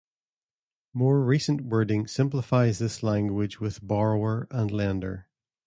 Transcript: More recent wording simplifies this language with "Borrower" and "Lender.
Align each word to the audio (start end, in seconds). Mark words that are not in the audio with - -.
More 0.95 1.21
recent 1.23 1.61
wording 1.61 2.07
simplifies 2.07 2.79
this 2.79 3.03
language 3.03 3.59
with 3.59 3.85
"Borrower" 3.87 4.47
and 4.49 4.71
"Lender. 4.71 5.27